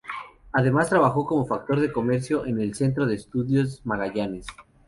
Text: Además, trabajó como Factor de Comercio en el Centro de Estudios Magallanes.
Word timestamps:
Además, 0.51 0.89
trabajó 0.89 1.27
como 1.27 1.45
Factor 1.45 1.79
de 1.79 1.91
Comercio 1.91 2.47
en 2.47 2.59
el 2.59 2.73
Centro 2.73 3.05
de 3.05 3.13
Estudios 3.13 3.81
Magallanes. 3.85 4.47